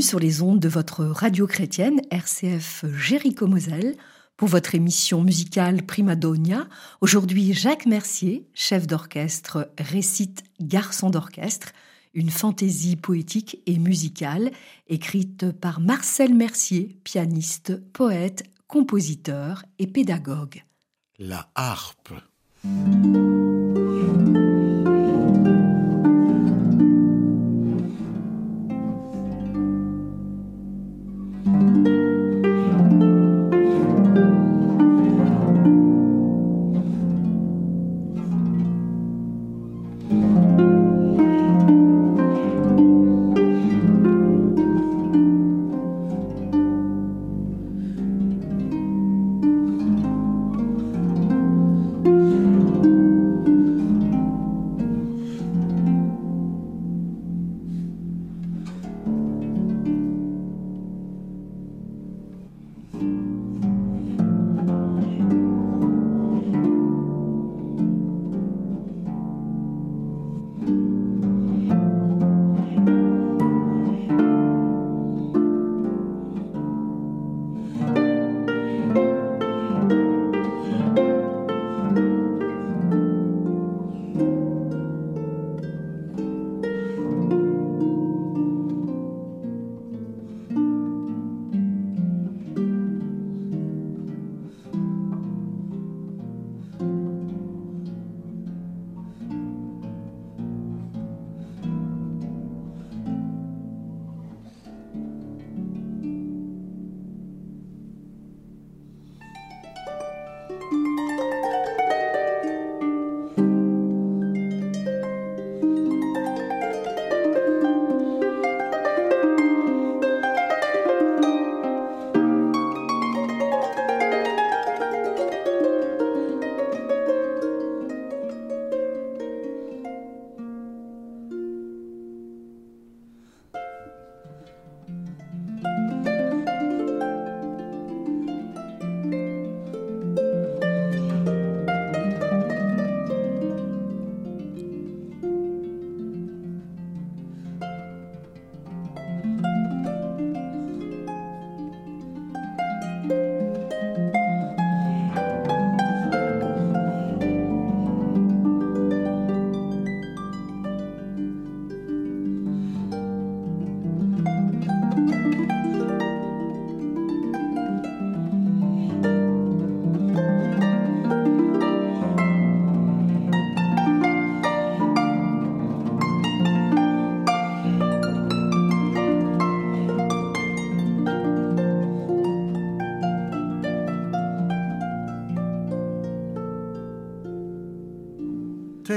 Sur 0.00 0.20
les 0.20 0.42
ondes 0.42 0.60
de 0.60 0.68
votre 0.68 1.04
radio 1.04 1.46
chrétienne 1.46 2.00
RCF 2.10 2.84
Jéricho-Moselle 2.96 3.96
pour 4.36 4.48
votre 4.48 4.74
émission 4.74 5.22
musicale 5.22 5.82
Primadonia. 5.82 6.68
Aujourd'hui, 7.00 7.52
Jacques 7.52 7.86
Mercier, 7.86 8.46
chef 8.54 8.86
d'orchestre, 8.86 9.70
récite 9.78 10.44
Garçon 10.60 11.10
d'orchestre, 11.10 11.72
une 12.14 12.30
fantaisie 12.30 12.96
poétique 12.96 13.60
et 13.66 13.78
musicale 13.78 14.52
écrite 14.86 15.50
par 15.52 15.80
Marcel 15.80 16.34
Mercier, 16.34 16.96
pianiste, 17.02 17.80
poète, 17.92 18.44
compositeur 18.66 19.64
et 19.78 19.86
pédagogue. 19.86 20.64
La 21.18 21.50
harpe. 21.54 22.12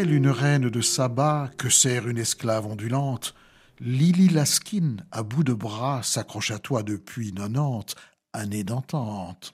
Une 0.03 0.29
reine 0.29 0.69
de 0.69 0.81
sabbat 0.81 1.51
que 1.57 1.69
sert 1.69 2.07
une 2.07 2.17
esclave 2.17 2.66
ondulante, 2.66 3.35
Lily 3.79 4.29
Laskin, 4.29 4.97
à 5.12 5.22
bout 5.22 5.44
de 5.44 5.53
bras, 5.53 6.01
s'accroche 6.01 6.50
à 6.50 6.57
toi 6.57 6.81
depuis 6.81 7.31
nonante 7.34 7.95
années 8.34 8.63
d'entente. 8.63 9.53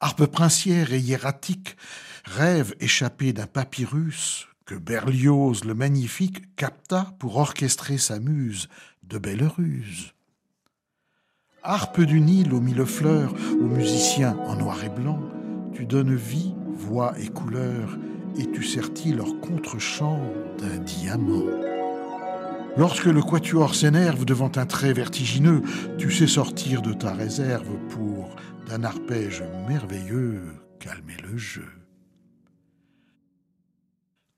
Harpe 0.00 0.26
princière 0.26 0.94
et 0.94 0.98
hiératique, 0.98 1.76
rêve 2.24 2.74
échappé 2.80 3.34
d'un 3.34 3.46
papyrus 3.46 4.48
que 4.64 4.74
Berlioz 4.74 5.64
le 5.64 5.74
magnifique 5.74 6.56
capta 6.56 7.14
pour 7.18 7.36
orchestrer 7.36 7.98
sa 7.98 8.20
muse 8.20 8.68
de 9.02 9.18
belles 9.18 9.46
ruses. 9.46 10.14
Harpe 11.62 12.00
du 12.00 12.20
Nil 12.22 12.54
aux 12.54 12.60
mille 12.60 12.86
fleurs, 12.86 13.34
aux 13.52 13.68
musiciens 13.68 14.36
en 14.46 14.56
noir 14.56 14.82
et 14.82 14.88
blanc, 14.88 15.20
tu 15.74 15.84
donnes 15.84 16.16
vie, 16.16 16.54
voix 16.74 17.14
et 17.20 17.28
couleur 17.28 17.98
et 18.36 18.50
tu 18.50 18.62
sertis 18.62 19.12
leur 19.12 19.40
contre-champ 19.40 20.20
d'un 20.58 20.78
diamant. 20.78 21.46
Lorsque 22.76 23.06
le 23.06 23.22
quatuor 23.22 23.74
s'énerve 23.74 24.24
devant 24.24 24.50
un 24.56 24.66
trait 24.66 24.92
vertigineux, 24.92 25.62
tu 25.96 26.10
sais 26.10 26.26
sortir 26.26 26.82
de 26.82 26.92
ta 26.92 27.12
réserve 27.12 27.78
pour, 27.88 28.34
d'un 28.66 28.82
arpège 28.82 29.44
merveilleux, 29.68 30.42
calmer 30.80 31.16
le 31.22 31.36
jeu. 31.36 31.68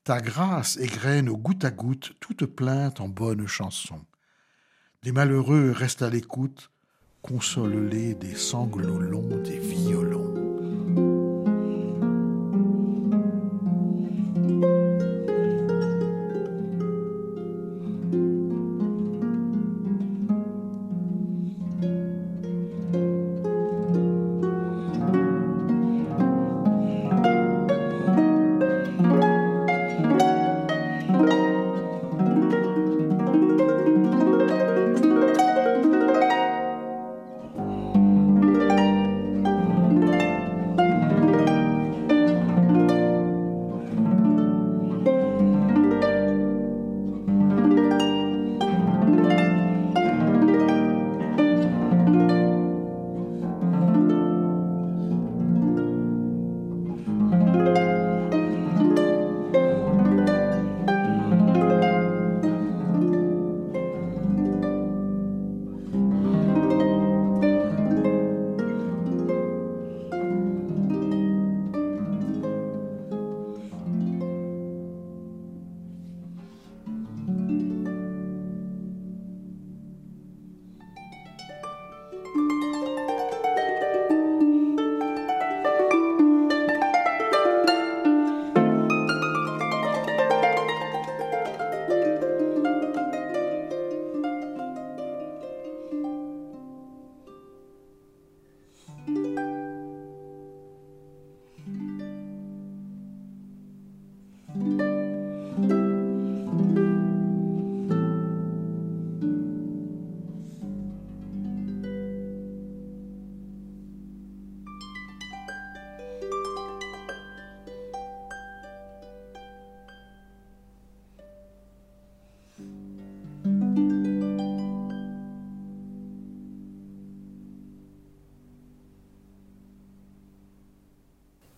Ta 0.05 0.21
grâce 0.21 0.77
égrène 0.77 1.29
au 1.29 1.37
goutte 1.37 1.65
à 1.65 1.71
goutte 1.71 2.13
toute 2.21 2.45
plainte 2.45 3.01
en 3.01 3.09
bonne 3.09 3.47
chanson. 3.47 4.01
Des 5.03 5.13
malheureux 5.13 5.73
restent 5.73 6.03
à 6.03 6.11
l'écoute, 6.11 6.71
console-les 7.23 8.15
des 8.15 8.35
sanglots 8.35 9.01
longs 9.01 9.43
des 9.43 9.59
violons. 9.59 10.46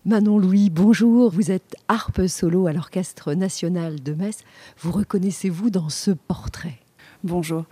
Manon 0.08 0.38
Louis, 0.38 0.70
bonjour. 0.70 1.28
Vous 1.28 1.50
êtes 1.50 1.76
harpe 1.86 2.28
solo 2.28 2.66
à 2.66 2.72
l'Orchestre 2.72 3.34
national 3.34 4.02
de 4.02 4.14
Metz. 4.14 4.38
Vous 4.78 4.90
reconnaissez-vous 4.90 5.68
dans 5.68 5.90
ce 5.90 6.12
portrait? 6.12 6.78
Bonjour. 7.24 7.66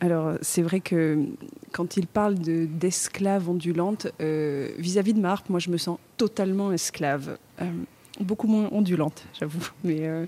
Alors, 0.00 0.38
c'est 0.40 0.62
vrai 0.62 0.80
que 0.80 1.18
quand 1.70 1.98
il 1.98 2.06
parle 2.06 2.36
d'esclave 2.36 3.50
ondulante, 3.50 4.06
euh, 4.22 4.70
vis-à-vis 4.78 5.12
de 5.12 5.20
ma 5.20 5.32
harpe, 5.32 5.50
moi, 5.50 5.60
je 5.60 5.68
me 5.68 5.76
sens 5.76 5.98
totalement 6.16 6.72
esclave. 6.72 7.36
Euh, 7.60 7.70
beaucoup 8.20 8.46
moins 8.46 8.70
ondulante, 8.72 9.26
j'avoue, 9.38 9.68
mais 9.84 10.08
euh, 10.08 10.24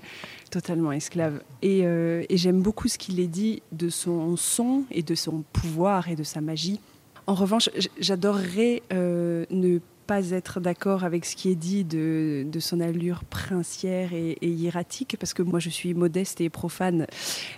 totalement 0.51 0.91
esclave. 0.91 1.41
Et, 1.63 1.83
j'aime 2.29 2.61
beaucoup 2.61 2.87
ce 2.87 2.99
qu'il 2.99 3.19
est 3.19 3.25
dit 3.25 3.63
de 3.71 3.89
son 3.89 4.37
son 4.37 4.83
et 4.91 5.01
de 5.01 5.15
son 5.15 5.43
pouvoir 5.51 6.09
et 6.09 6.15
de 6.15 6.23
sa 6.23 6.41
magie. 6.41 6.79
En 7.25 7.33
revanche, 7.33 7.71
j'adorerais 7.99 8.83
ne 8.91 9.79
pas 10.05 10.31
être 10.31 10.59
d'accord 10.59 11.03
avec 11.03 11.25
ce 11.25 11.35
qui 11.35 11.49
est 11.49 11.55
dit 11.55 11.83
de, 11.83 12.45
son 12.59 12.79
allure 12.79 13.23
princière 13.25 14.13
et, 14.13 14.37
hiératique, 14.41 15.17
parce 15.19 15.33
que 15.33 15.41
moi 15.41 15.59
je 15.59 15.69
suis 15.69 15.93
modeste 15.93 16.41
et 16.41 16.49
profane, 16.49 17.07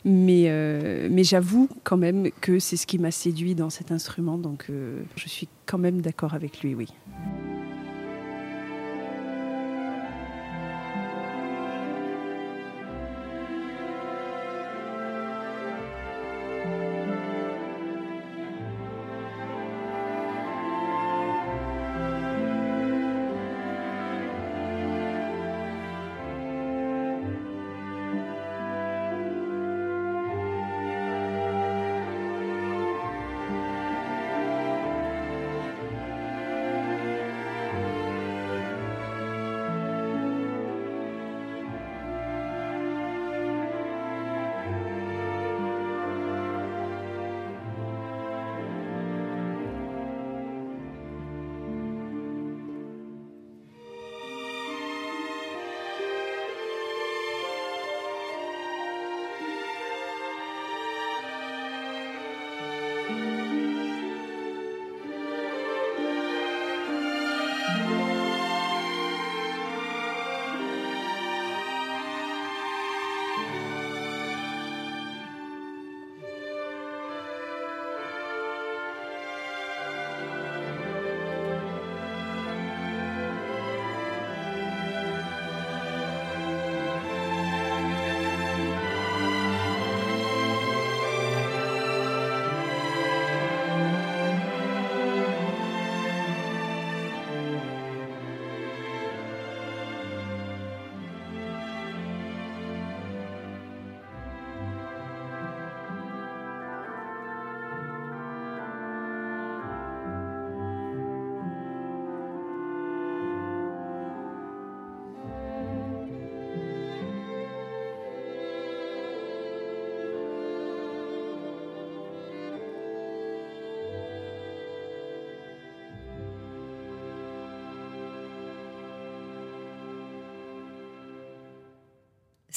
mais, 0.06 0.46
euh, 0.48 1.08
mais 1.12 1.24
j'avoue 1.24 1.70
quand 1.84 1.98
même 1.98 2.30
que 2.42 2.60
c'est 2.60 2.78
ce 2.78 2.88
qui 2.88 3.00
m'a 3.00 3.12
séduit 3.12 3.56
dans 3.56 3.70
cet 3.70 3.92
instrument, 3.92 4.38
donc 4.38 4.66
euh, 4.70 5.02
je 5.16 5.28
suis 5.28 5.48
quand 5.66 5.78
même 5.78 6.02
d'accord 6.02 6.34
avec 6.34 6.62
lui, 6.62 6.76
oui. 6.76 6.88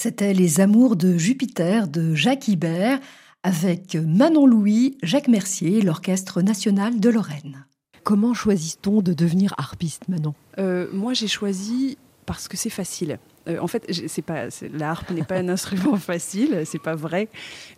C'était 0.03 0.33
Les 0.33 0.61
Amours 0.61 0.97
de 0.97 1.19
Jupiter 1.19 1.87
de 1.87 2.15
Jacques 2.15 2.49
Ibert 2.49 3.01
avec 3.43 3.97
Manon 3.97 4.47
Louis, 4.47 4.97
Jacques 5.03 5.29
Mercier 5.29 5.77
et 5.77 5.83
l'Orchestre 5.83 6.41
national 6.41 7.01
de 7.01 7.11
Lorraine. 7.11 7.67
Comment 8.03 8.33
choisit-on 8.33 9.03
de 9.03 9.13
devenir 9.13 9.55
harpiste, 9.59 10.09
Manon? 10.09 10.33
Euh, 10.57 10.87
Moi, 10.95 11.13
j'ai 11.13 11.29
choisi 11.29 11.99
parce 12.25 12.49
que 12.49 12.57
c'est 12.57 12.71
facile. 12.71 13.19
Euh, 13.47 13.59
en 13.61 13.67
fait, 13.67 13.93
c'est 14.09 14.23
pas 14.23 14.47
la 14.73 14.91
harpe 14.91 15.11
n'est 15.11 15.23
pas 15.23 15.37
un 15.37 15.49
instrument 15.51 15.99
facile, 15.99 16.63
c'est 16.65 16.81
pas 16.81 16.95
vrai, 16.95 17.29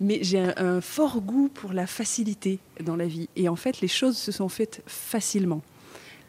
mais 0.01 0.21
j'ai 0.23 0.39
un, 0.57 0.81
fort 0.81 1.23
goût 1.23 1.51
pour 1.53 1.73
la 1.73 1.89
facilité 1.89 2.61
dans 2.85 2.95
la 2.95 3.07
vie. 3.07 3.31
Et 3.35 3.49
en 3.49 3.57
fait, 3.57 3.81
les 3.81 3.89
choses 3.89 4.17
se 4.17 4.31
sont 4.31 4.49
faites 4.49 4.81
facilement 4.87 5.61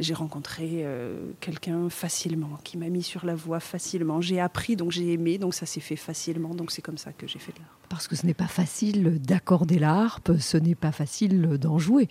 j'ai 0.03 0.13
rencontré 0.13 0.81
euh, 0.83 1.31
quelqu'un 1.39 1.89
facilement, 1.89 2.59
qui 2.63 2.77
m'a 2.77 2.89
mis 2.89 3.03
sur 3.03 3.25
la 3.25 3.35
voie 3.35 3.59
facilement. 3.59 4.21
J'ai 4.21 4.39
appris, 4.39 4.75
donc 4.75 4.91
j'ai 4.91 5.13
aimé, 5.13 5.37
donc 5.37 5.53
ça 5.53 5.65
s'est 5.65 5.79
fait 5.79 5.95
facilement. 5.95 6.53
Donc 6.53 6.71
c'est 6.71 6.81
comme 6.81 6.97
ça 6.97 7.11
que 7.11 7.27
j'ai 7.27 7.39
fait 7.39 7.53
de 7.53 7.59
l'art. 7.59 7.77
Parce 7.89 8.07
que 8.07 8.15
ce 8.15 8.25
n'est 8.25 8.33
pas 8.33 8.47
facile 8.47 9.21
d'accorder 9.21 9.79
la 9.79 9.93
harpe, 9.93 10.37
ce 10.39 10.57
n'est 10.57 10.75
pas 10.75 10.91
facile 10.91 11.57
d'en 11.57 11.79
jouer. 11.79 12.09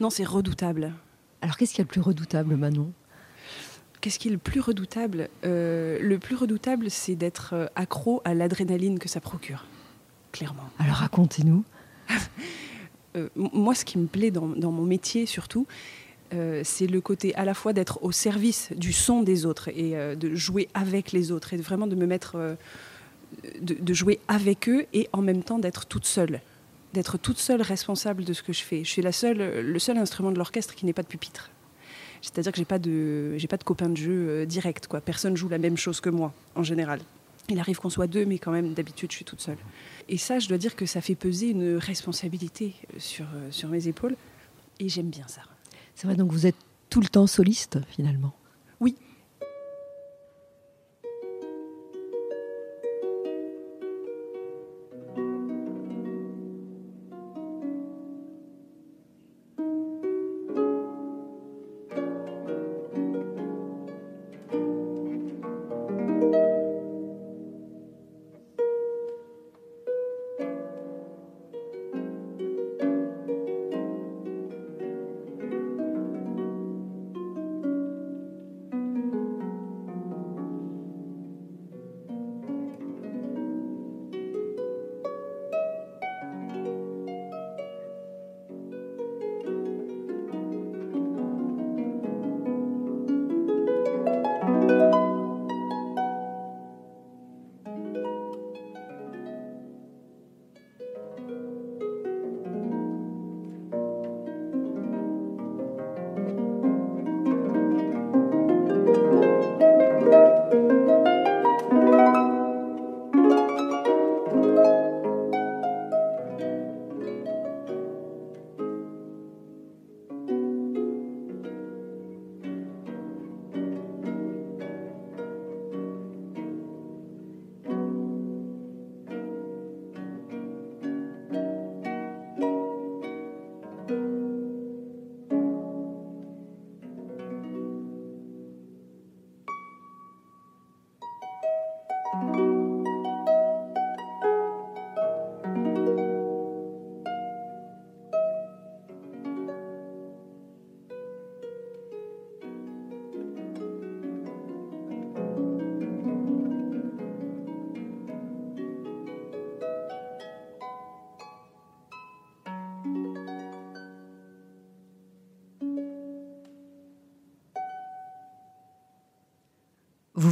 Non, 0.00 0.10
c'est 0.10 0.24
redoutable. 0.24 0.92
Alors 1.42 1.56
qu'est-ce 1.56 1.74
qui 1.74 1.80
est 1.80 1.84
le 1.84 1.88
plus 1.88 2.00
redoutable, 2.00 2.56
Manon? 2.56 2.92
Qu'est-ce 4.00 4.18
qui 4.18 4.28
est 4.28 4.32
le 4.32 4.38
plus 4.38 4.60
redoutable 4.60 5.28
euh, 5.44 5.98
Le 6.00 6.18
plus 6.18 6.36
redoutable, 6.36 6.90
c'est 6.90 7.16
d'être 7.16 7.54
euh, 7.54 7.66
accro 7.74 8.20
à 8.24 8.34
l'adrénaline 8.34 8.98
que 8.98 9.08
ça 9.08 9.20
procure, 9.20 9.66
clairement. 10.30 10.68
Alors 10.78 10.96
racontez-nous. 10.96 11.64
moi, 13.34 13.74
ce 13.74 13.84
qui 13.84 13.98
me 13.98 14.06
plaît 14.06 14.30
dans, 14.30 14.48
dans 14.48 14.72
mon 14.72 14.84
métier 14.84 15.26
surtout, 15.26 15.66
euh, 16.34 16.62
c'est 16.64 16.86
le 16.86 17.00
côté 17.00 17.34
à 17.34 17.44
la 17.44 17.54
fois 17.54 17.72
d'être 17.72 18.02
au 18.02 18.12
service 18.12 18.70
du 18.76 18.92
son 18.92 19.22
des 19.22 19.46
autres 19.46 19.68
et 19.68 19.96
euh, 19.96 20.14
de 20.14 20.34
jouer 20.34 20.68
avec 20.74 21.12
les 21.12 21.32
autres 21.32 21.54
et 21.54 21.56
vraiment 21.56 21.86
de 21.86 21.94
me 21.94 22.06
mettre, 22.06 22.36
euh, 22.36 22.54
de, 23.60 23.94
jouer 23.94 24.20
avec 24.28 24.68
eux 24.68 24.86
et 24.92 25.08
en 25.12 25.22
même 25.22 25.42
temps 25.42 25.58
d'être 25.58 25.86
toute 25.86 26.06
seule, 26.06 26.40
d'être 26.92 27.18
toute 27.18 27.38
seule 27.38 27.62
responsable 27.62 28.24
de 28.24 28.32
ce 28.32 28.42
que 28.42 28.52
je 28.52 28.62
fais. 28.62 28.84
Je 28.84 28.90
suis 28.90 29.02
la 29.02 29.12
seule, 29.12 29.60
le 29.60 29.78
seul 29.78 29.98
instrument 29.98 30.32
de 30.32 30.38
l'orchestre 30.38 30.74
qui 30.74 30.86
n'est 30.86 30.92
pas 30.92 31.02
de 31.02 31.08
pupitre. 31.08 31.50
C'est-à-dire 32.22 32.52
que 32.52 32.58
j'ai 32.58 32.64
pas 32.64 32.78
de, 32.78 33.36
j'ai 33.36 33.48
pas 33.48 33.58
de 33.58 33.64
copain 33.64 33.88
de 33.88 33.96
jeu 33.96 34.46
direct 34.46 34.86
quoi. 34.86 35.00
Personne 35.00 35.36
joue 35.36 35.48
la 35.48 35.58
même 35.58 35.76
chose 35.76 36.00
que 36.00 36.10
moi 36.10 36.32
en 36.54 36.62
général. 36.62 37.00
Il 37.50 37.58
arrive 37.58 37.78
qu'on 37.78 37.90
soit 37.90 38.06
deux, 38.06 38.24
mais 38.24 38.38
quand 38.38 38.52
même 38.52 38.72
d'habitude 38.72 39.10
je 39.10 39.16
suis 39.16 39.24
toute 39.26 39.42
seule. 39.42 39.58
Et 40.08 40.16
ça, 40.16 40.38
je 40.38 40.48
dois 40.48 40.58
dire 40.58 40.74
que 40.74 40.86
ça 40.86 41.00
fait 41.00 41.14
peser 41.14 41.50
une 41.50 41.76
responsabilité 41.76 42.74
sur, 42.98 43.26
sur 43.50 43.68
mes 43.68 43.88
épaules 43.88 44.16
et 44.80 44.88
j'aime 44.88 45.10
bien 45.10 45.28
ça. 45.28 45.42
C'est 45.94 46.06
vrai, 46.06 46.16
donc 46.16 46.32
vous 46.32 46.46
êtes 46.46 46.56
tout 46.90 47.00
le 47.00 47.08
temps 47.08 47.26
soliste 47.26 47.80
finalement. 47.88 48.34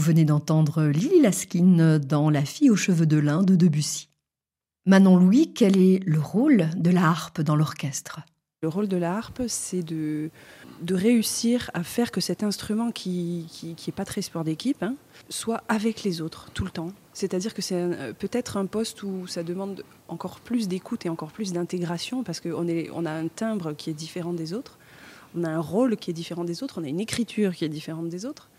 Venez 0.02 0.24
d'entendre 0.24 0.86
Lily 0.86 1.20
Laskin 1.20 2.00
dans 2.00 2.28
La 2.28 2.44
fille 2.44 2.70
aux 2.70 2.76
cheveux 2.76 3.06
de 3.06 3.18
lin 3.18 3.44
de 3.44 3.54
Debussy. 3.54 4.08
Manon 4.84 5.16
Louis, 5.16 5.52
quel 5.54 5.78
est 5.78 6.00
le 6.04 6.18
rôle 6.18 6.68
de 6.76 6.90
la 6.90 7.08
harpe 7.08 7.40
dans 7.40 7.54
l'orchestre? 7.54 8.18
Le 8.62 8.68
rôle 8.68 8.88
de 8.88 8.96
la 8.96 9.16
harpe, 9.16 9.42
c'est 9.46 9.84
de, 9.84 10.30
réussir 10.90 11.70
à 11.72 11.84
faire 11.84 12.10
que 12.10 12.20
cet 12.20 12.42
instrument 12.42 12.90
qui 12.90 13.46
n'est 13.86 13.92
pas 13.92 14.04
très 14.04 14.22
sport 14.22 14.42
d'équipe 14.42 14.82
hein, 14.82 14.96
soit 15.28 15.62
avec 15.68 16.02
les 16.02 16.20
autres 16.20 16.50
tout 16.52 16.64
le 16.64 16.70
temps. 16.70 16.92
C'est-à-dire 17.12 17.54
que 17.54 17.62
c'est 17.62 17.76
euh, 17.76 18.12
peut-être 18.12 18.56
un 18.56 18.66
poste 18.66 19.04
où 19.04 19.28
ça 19.28 19.44
demande 19.44 19.84
encore 20.08 20.40
plus 20.40 20.66
d'écoute 20.66 21.06
et 21.06 21.10
encore 21.10 21.30
plus 21.30 21.52
d'intégration 21.52 22.24
parce 22.24 22.40
qu'on 22.40 22.66
on 22.92 23.06
a 23.06 23.12
un 23.12 23.28
timbre 23.28 23.72
qui 23.72 23.90
est 23.90 23.94
différent 23.94 24.32
des 24.32 24.52
autres, 24.52 24.78
on 25.36 25.44
a 25.44 25.48
un 25.48 25.60
rôle 25.60 25.96
qui 25.96 26.10
est 26.10 26.14
différent 26.14 26.44
des 26.44 26.64
autres, 26.64 26.80
on 26.80 26.84
a 26.84 26.88
une 26.88 27.00
écriture 27.00 27.54
qui 27.54 27.64
est 27.64 27.68
différente 27.68 28.08
des 28.08 28.26
autres. 28.26 28.50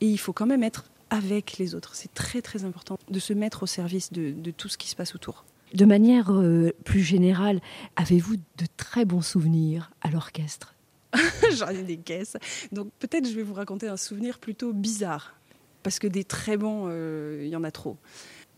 Et 0.00 0.06
il 0.06 0.18
faut 0.18 0.32
quand 0.32 0.46
même 0.46 0.62
être 0.62 0.84
avec 1.10 1.58
les 1.58 1.74
autres. 1.74 1.94
C'est 1.94 2.12
très 2.12 2.42
très 2.42 2.64
important 2.64 2.98
de 3.08 3.18
se 3.18 3.32
mettre 3.32 3.62
au 3.62 3.66
service 3.66 4.12
de, 4.12 4.50
tout 4.50 4.68
ce 4.68 4.78
qui 4.78 4.88
se 4.88 4.96
passe 4.96 5.14
autour. 5.14 5.44
De 5.74 5.84
manière 5.84 6.32
euh, 6.32 6.72
plus 6.84 7.02
générale, 7.02 7.60
avez-vous 7.96 8.36
de 8.36 8.66
très 8.76 9.04
bons 9.04 9.22
souvenirs 9.22 9.90
à 10.00 10.10
l'orchestre? 10.10 10.74
J'en 11.56 11.68
ai 11.68 11.82
des 11.82 11.96
caisses. 11.96 12.36
Donc 12.72 12.88
peut-être 12.98 13.28
je 13.28 13.34
vais 13.34 13.42
vous 13.42 13.54
raconter 13.54 13.88
un 13.88 13.96
souvenir 13.96 14.38
plutôt 14.38 14.72
bizarre, 14.72 15.34
parce 15.82 15.98
que 15.98 16.06
des 16.06 16.24
très 16.24 16.56
bons, 16.56 16.84
euh, 16.86 17.42
il 17.44 17.48
y 17.48 17.56
en 17.56 17.64
a 17.64 17.70
trop. 17.70 17.96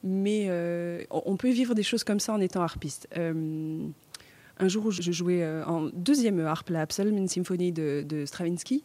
Mais 0.04 0.46
euh, 0.48 1.02
on 1.10 1.36
peut 1.36 1.50
vivre 1.50 1.74
des 1.74 1.82
choses 1.82 2.04
comme 2.04 2.20
ça 2.20 2.32
en 2.32 2.40
étant 2.40 2.62
harpiste. 2.62 3.08
un 3.16 4.68
jour 4.68 4.86
où 4.86 4.90
je 4.90 5.12
jouais 5.12 5.46
en 5.66 5.90
deuxième 5.92 6.40
harpe, 6.40 6.70
la 6.70 6.86
Psalm 6.86 7.26
Symphonie 7.26 7.72
de, 7.72 8.04
de 8.06 8.24
Stravinsky, 8.26 8.84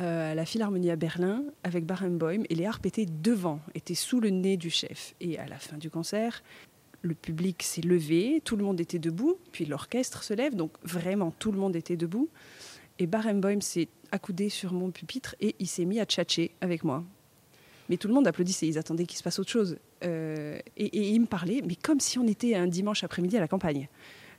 euh, 0.00 0.32
à 0.32 0.34
la 0.36 0.44
Philharmonie 0.44 0.90
à 0.90 0.96
Berlin 0.96 1.42
avec 1.64 1.84
Barenboim 1.84 2.42
et 2.48 2.54
les 2.54 2.66
harpes 2.66 2.86
étaient 2.86 3.06
devant, 3.06 3.58
étaient 3.74 3.96
sous 3.96 4.20
le 4.20 4.30
nez 4.30 4.56
du 4.56 4.70
chef. 4.70 5.14
Et 5.20 5.38
à 5.38 5.46
la 5.48 5.58
fin 5.58 5.76
du 5.76 5.90
concert, 5.90 6.44
le 7.02 7.14
public 7.14 7.64
s'est 7.64 7.80
levé, 7.80 8.40
tout 8.44 8.56
le 8.56 8.64
monde 8.64 8.80
était 8.80 9.00
debout, 9.00 9.38
puis 9.50 9.64
l'orchestre 9.64 10.22
se 10.22 10.34
lève, 10.34 10.54
donc 10.54 10.70
vraiment 10.84 11.32
tout 11.32 11.50
le 11.50 11.58
monde 11.58 11.74
était 11.74 11.96
debout. 11.96 12.28
Et 13.00 13.08
Barenboim 13.08 13.60
s'est 13.60 13.88
accoudé 14.12 14.48
sur 14.48 14.72
mon 14.72 14.92
pupitre 14.92 15.34
et 15.40 15.56
il 15.58 15.66
s'est 15.66 15.84
mis 15.84 15.98
à 15.98 16.04
tchatcher 16.04 16.52
avec 16.60 16.84
moi. 16.84 17.02
Mais 17.88 17.96
tout 17.96 18.06
le 18.06 18.14
monde 18.14 18.28
applaudissait, 18.28 18.68
ils 18.68 18.78
attendaient 18.78 19.06
qu'il 19.06 19.18
se 19.18 19.24
passe 19.24 19.40
autre 19.40 19.50
chose. 19.50 19.78
Euh, 20.04 20.60
et, 20.76 21.10
il 21.10 21.20
me 21.20 21.26
parlait, 21.26 21.60
mais 21.66 21.74
comme 21.74 21.98
si 21.98 22.20
on 22.20 22.26
était 22.28 22.54
un 22.54 22.68
dimanche 22.68 23.02
après-midi 23.02 23.36
à 23.36 23.40
la 23.40 23.48
campagne. 23.48 23.88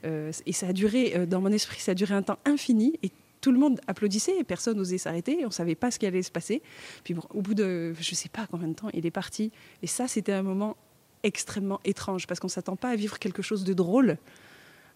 Euh, 0.06 0.32
et 0.46 0.52
ça 0.52 0.68
a 0.68 0.72
duré, 0.72 1.26
dans 1.26 1.42
mon 1.42 1.52
esprit, 1.52 1.80
ça 1.80 1.92
a 1.92 1.94
duré 1.94 2.14
un 2.14 2.22
temps 2.22 2.38
infini. 2.46 2.98
Et 3.02 3.10
tout 3.40 3.52
le 3.52 3.58
monde 3.58 3.80
applaudissait 3.86 4.36
et 4.38 4.44
personne 4.44 4.76
n'osait 4.76 4.98
s'arrêter. 4.98 5.38
On 5.42 5.48
ne 5.48 5.52
savait 5.52 5.74
pas 5.74 5.90
ce 5.90 5.98
qui 5.98 6.06
allait 6.06 6.22
se 6.22 6.30
passer. 6.30 6.62
Puis 7.04 7.14
au 7.30 7.42
bout 7.42 7.54
de, 7.54 7.94
je 7.98 8.10
ne 8.10 8.16
sais 8.16 8.28
pas 8.28 8.46
combien 8.50 8.68
de 8.68 8.74
temps, 8.74 8.88
il 8.92 9.06
est 9.06 9.10
parti. 9.10 9.50
Et 9.82 9.86
ça, 9.86 10.08
c'était 10.08 10.32
un 10.32 10.42
moment 10.42 10.76
extrêmement 11.22 11.80
étrange 11.84 12.26
parce 12.26 12.40
qu'on 12.40 12.46
ne 12.48 12.52
s'attend 12.52 12.76
pas 12.76 12.90
à 12.90 12.96
vivre 12.96 13.18
quelque 13.18 13.42
chose 13.42 13.64
de 13.64 13.74
drôle 13.74 14.18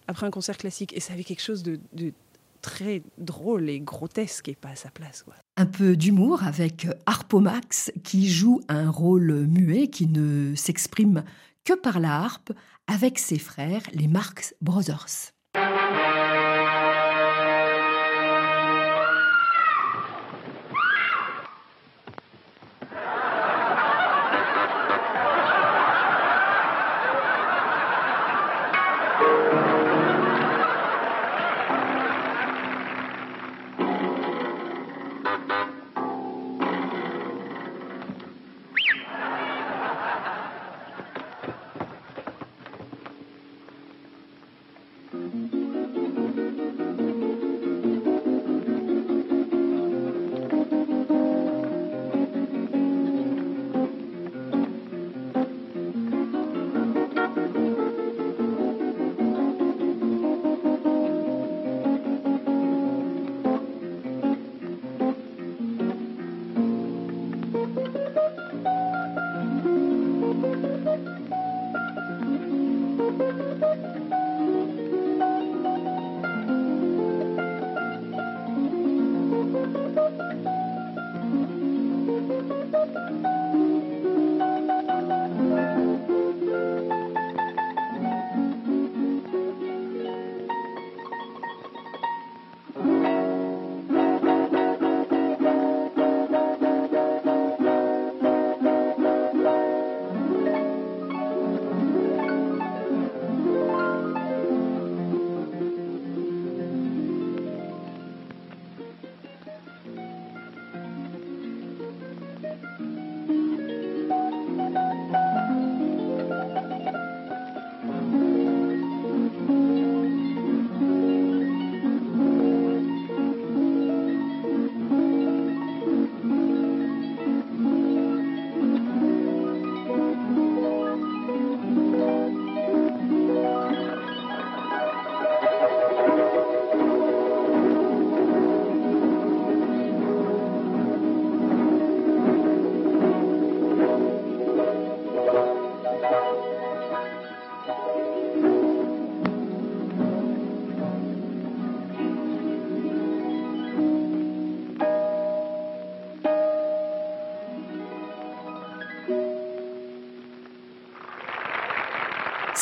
après 0.07 0.25
un 0.25 0.31
concert 0.31 0.57
classique. 0.57 0.95
Et 0.95 0.99
ça 0.99 1.13
avait 1.13 1.23
quelque 1.23 1.41
chose 1.41 1.63
de, 1.63 1.79
très 2.61 3.03
drôle 3.19 3.69
et 3.69 3.79
grotesque 3.79 4.49
et 4.49 4.55
pas 4.55 4.69
à 4.69 4.75
sa 4.75 4.89
place. 4.89 5.23
Un 5.57 5.67
peu 5.67 5.95
d'humour 5.95 6.43
avec 6.43 6.87
Harpomax 7.05 7.91
qui 8.03 8.27
joue 8.27 8.61
un 8.69 8.89
rôle 8.89 9.45
muet 9.47 9.87
qui 9.87 10.07
ne 10.07 10.55
s'exprime 10.55 11.23
que 11.63 11.73
par 11.73 11.99
la 11.99 12.15
harpe 12.15 12.51
avec 12.87 13.19
ses 13.19 13.39
frères, 13.39 13.83
les 13.93 14.07
Marx 14.07 14.55
Brothers. 14.61 15.31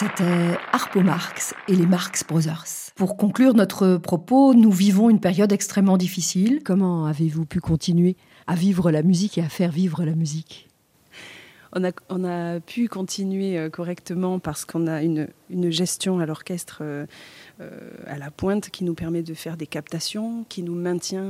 C'était 0.03 0.57
Harpo 0.73 0.99
Marx 0.99 1.53
et 1.69 1.75
les 1.77 1.85
Marx 1.85 2.25
Brothers. 2.25 2.91
Pour 2.95 3.15
conclure 3.15 3.53
notre 3.53 3.95
propos, 3.95 4.53
nous 4.53 4.71
vivons 4.71 5.09
une 5.09 5.21
période 5.21 5.53
extrêmement 5.53 5.95
difficile. 5.95 6.59
Comment 6.61 7.05
avez-vous 7.05 7.45
pu 7.45 7.61
continuer 7.61 8.17
à 8.45 8.55
vivre 8.55 8.91
la 8.91 9.01
musique 9.01 9.37
et 9.37 9.41
à 9.41 9.47
faire 9.47 9.71
vivre 9.71 10.03
la 10.03 10.13
musique? 10.13 10.67
On 11.71 11.85
a, 11.85 11.91
on 12.09 12.25
a, 12.25 12.59
pu 12.59 12.89
continuer 12.89 13.57
euh, 13.57 13.69
correctement 13.69 14.39
parce 14.39 14.65
qu'on 14.65 14.87
a 14.87 15.03
une, 15.03 15.29
une, 15.49 15.71
gestion 15.71 16.19
à 16.19 16.25
l'orchestre 16.25 16.79
euh, 16.81 17.05
euh, 17.61 17.69
à 18.05 18.17
la 18.17 18.29
pointe 18.29 18.71
qui 18.71 18.83
nous 18.83 18.95
permet 18.95 19.23
de 19.23 19.33
faire 19.33 19.55
des 19.55 19.67
captations, 19.67 20.43
qui 20.49 20.63
nous 20.63 20.75
maintient 20.75 21.23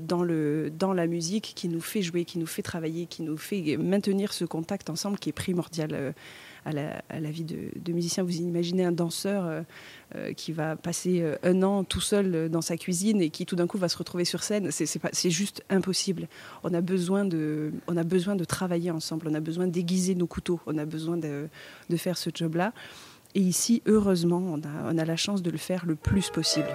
dans, 0.00 0.22
le, 0.22 0.70
dans 0.70 0.94
la 0.94 1.06
musique, 1.06 1.52
qui 1.54 1.68
nous 1.68 1.82
fait 1.82 2.00
jouer, 2.00 2.24
qui 2.24 2.38
nous 2.38 2.46
fait 2.46 2.62
travailler, 2.62 3.04
qui 3.04 3.22
nous 3.22 3.36
fait 3.36 3.76
maintenir 3.76 4.32
ce 4.32 4.46
contact 4.46 4.88
ensemble 4.88 5.18
qui 5.18 5.28
est 5.28 5.32
primordial 5.32 6.14
à 6.64 6.72
la, 6.72 7.30
vie 7.30 7.44
de, 7.44 7.92
musicien. 7.92 8.22
Vous 8.22 8.36
imaginez 8.36 8.84
un 8.84 8.92
danseur 8.92 9.64
qui 10.36 10.52
va 10.52 10.76
passer 10.76 11.24
un 11.42 11.62
an 11.62 11.84
tout 11.84 12.00
seul 12.00 12.48
dans 12.48 12.60
sa 12.60 12.76
cuisine 12.76 13.20
et 13.20 13.30
qui 13.30 13.46
tout 13.46 13.56
d'un 13.56 13.66
coup 13.66 13.78
va 13.78 13.88
se 13.88 13.96
retrouver 13.96 14.24
sur 14.24 14.42
scène. 14.42 14.70
C'est 14.70 15.30
juste 15.30 15.62
impossible. 15.70 16.28
On 16.64 16.72
a, 16.74 16.80
besoin 16.80 17.24
de, 17.24 17.72
on 17.86 17.96
a 17.96 18.04
besoin 18.04 18.36
de 18.36 18.44
travailler 18.44 18.90
ensemble, 18.90 19.28
on 19.28 19.34
a 19.34 19.40
besoin 19.40 19.66
d'aiguiser 19.66 20.14
nos 20.14 20.26
couteaux, 20.26 20.60
on 20.66 20.78
a 20.78 20.84
besoin 20.84 21.16
de, 21.16 21.48
faire 21.96 22.18
ce 22.18 22.30
job-là. 22.32 22.72
Et 23.34 23.40
ici, 23.40 23.82
heureusement, 23.86 24.42
on 24.42 24.98
a 24.98 25.04
la 25.04 25.16
chance 25.16 25.42
de 25.42 25.50
le 25.50 25.58
faire 25.58 25.86
le 25.86 25.94
plus 25.94 26.30
possible. 26.30 26.68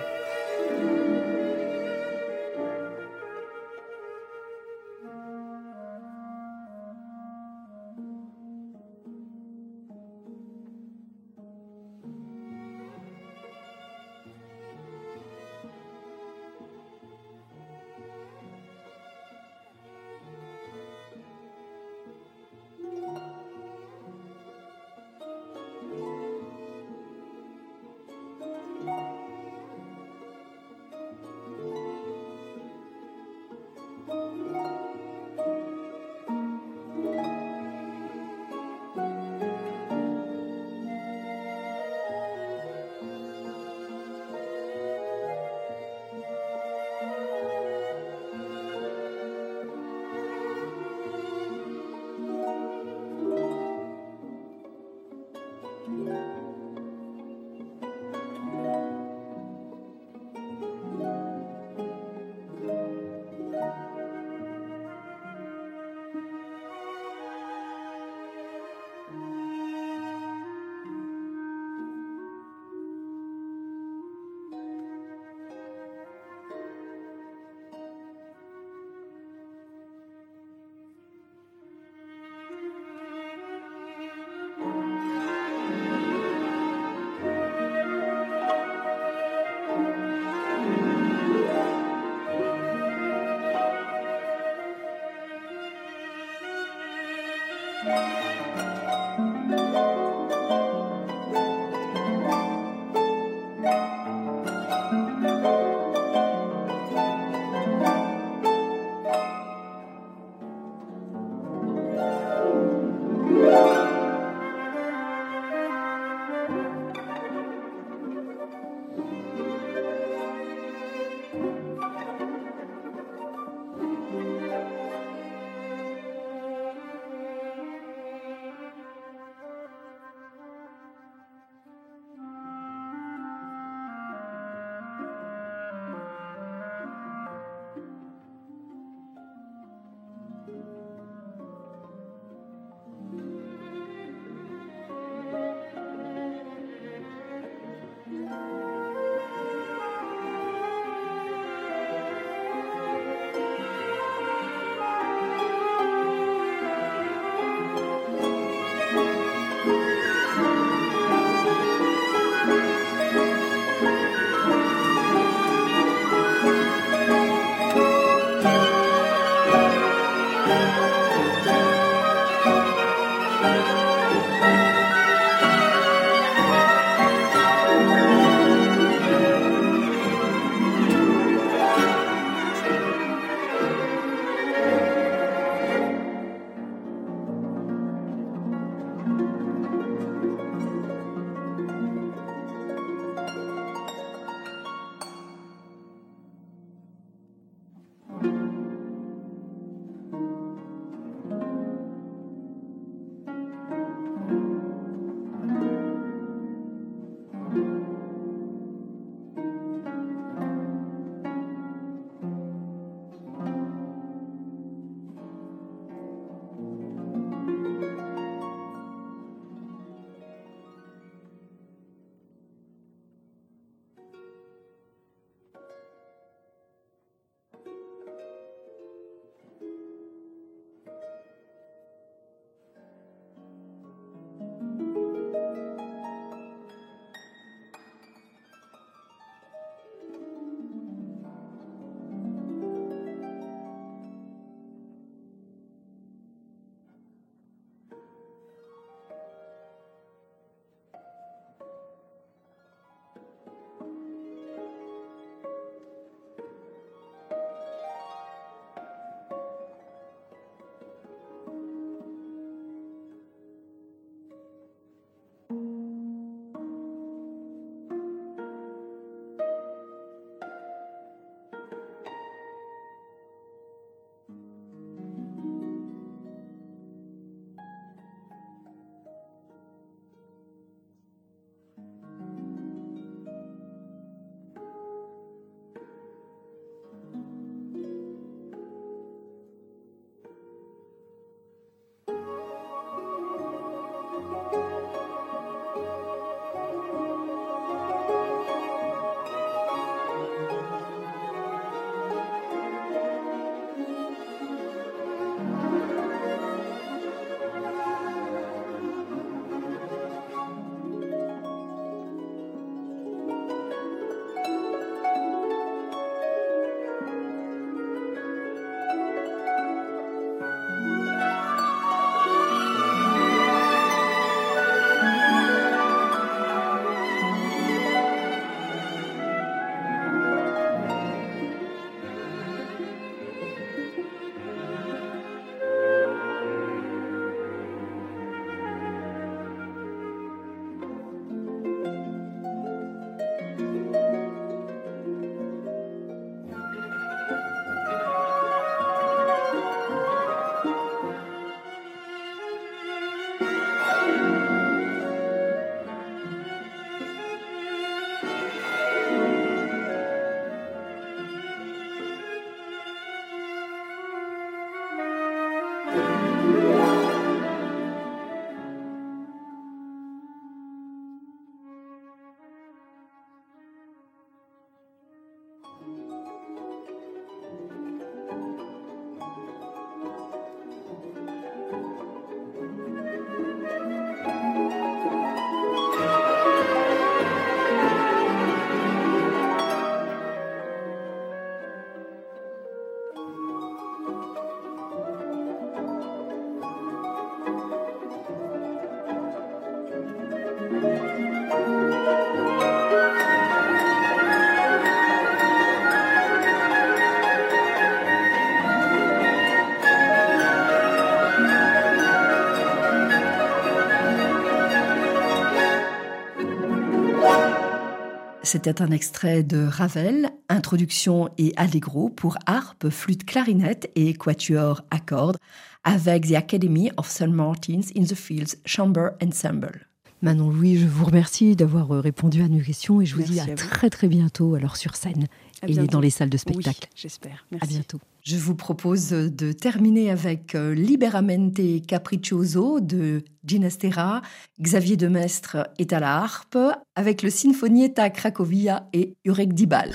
C'était 418.54 418.84
un 418.84 418.92
extrait 418.92 419.42
de 419.42 419.66
Ravel, 419.66 420.30
introduction 420.48 421.28
et 421.40 421.54
allegro 421.56 422.10
pour 422.10 422.38
harpe, 422.46 422.90
flûte, 422.90 423.26
clarinette 423.26 423.90
et 423.96 424.14
quatuor 424.14 424.84
à 424.92 425.00
cordes 425.00 425.38
avec 425.84 426.28
The 426.28 426.34
Academy 426.34 426.92
of 426.98 427.10
St. 427.10 427.30
Martin's 427.30 427.90
in 427.98 428.04
the 428.04 428.14
Fields 428.14 428.58
Chamber 428.64 429.14
Ensemble. 429.24 429.88
Manon 430.24 430.50
Louis, 430.50 430.78
je 430.78 430.88
vous 430.88 431.04
remercie 431.04 431.58
d'avoir 431.58 431.92
euh, 431.92 432.00
répondu 432.00 432.42
à 432.42 432.48
nos 432.48 432.62
questions 432.62 433.02
et 433.02 433.06
je 433.06 433.14
vous 433.14 433.24
dis 433.24 433.42
à, 433.42 433.56
très 433.56 433.90
très 433.90 434.08
bientôt 434.08 434.56
alors 434.56 434.78
sur 434.78 434.96
scène 434.96 435.28
et 435.68 435.74
dans 435.74 436.00
les 436.00 436.10
salles 436.10 436.30
de 436.30 436.38
spectacle. 436.38 436.88
j'espère. 436.96 437.46
Merci. 437.52 437.66
À 437.66 437.68
bientôt. 437.68 438.00
Je 438.24 438.38
vous 438.38 438.56
propose 438.56 439.10
de 439.10 439.52
terminer 439.52 440.12
avec 440.12 440.56
euh, 440.56 440.74
Liberamente 440.74 441.60
Capriccioso 441.86 442.80
de 442.80 443.22
Ginastera. 443.46 444.22
Xavier 444.62 444.96
Demestre 444.96 445.58
est 445.78 445.92
à 445.92 446.00
la 446.00 446.18
harpe 446.18 446.58
avec 446.96 447.22
le 447.22 447.30
Sinfonietta 447.30 448.10
Cracovia 448.10 448.88
et 448.94 449.16
Urek 449.26 449.54
Dibal. 449.54 449.92